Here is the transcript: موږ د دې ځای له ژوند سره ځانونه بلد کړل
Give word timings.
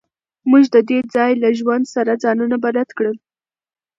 موږ 0.49 0.63
د 0.75 0.77
دې 0.89 0.99
ځای 1.15 1.31
له 1.43 1.49
ژوند 1.59 1.85
سره 1.95 2.11
ځانونه 2.23 2.55
بلد 2.65 2.89
کړل 2.97 3.17